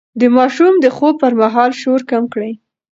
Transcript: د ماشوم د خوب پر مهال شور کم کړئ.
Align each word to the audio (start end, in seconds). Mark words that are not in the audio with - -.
د 0.19 0.21
ماشوم 0.35 0.73
د 0.83 0.85
خوب 0.95 1.13
پر 1.23 1.33
مهال 1.41 1.71
شور 1.81 2.01
کم 2.11 2.23
کړئ. 2.33 2.51